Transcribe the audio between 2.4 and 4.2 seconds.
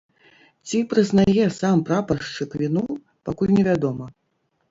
віну, пакуль невядома.